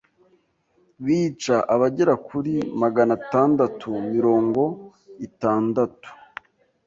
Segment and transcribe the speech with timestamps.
[1.05, 4.61] bica abagera kuri maganatandatu mirongo
[5.27, 6.09] itandatu